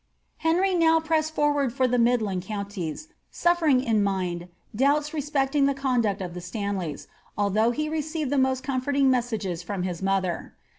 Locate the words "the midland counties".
1.87-3.09